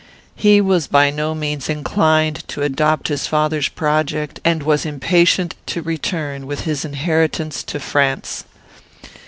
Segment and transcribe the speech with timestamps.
[0.35, 5.83] He was by no means inclined to adopt his father's project, and was impatient to
[5.83, 8.43] return with his inheritance to France.